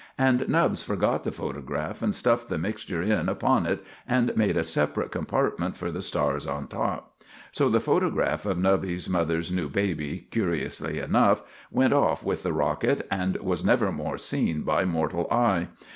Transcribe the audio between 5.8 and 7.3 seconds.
the stars on top.